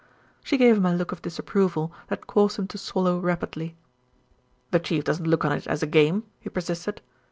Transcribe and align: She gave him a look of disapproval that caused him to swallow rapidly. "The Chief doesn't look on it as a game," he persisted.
She 0.43 0.57
gave 0.57 0.77
him 0.77 0.85
a 0.87 0.95
look 0.95 1.11
of 1.11 1.21
disapproval 1.21 1.93
that 2.07 2.25
caused 2.25 2.57
him 2.57 2.67
to 2.69 2.77
swallow 2.79 3.19
rapidly. 3.19 3.75
"The 4.71 4.79
Chief 4.79 5.03
doesn't 5.03 5.27
look 5.27 5.45
on 5.45 5.51
it 5.51 5.67
as 5.67 5.83
a 5.83 5.85
game," 5.85 6.23
he 6.39 6.49
persisted. 6.49 7.01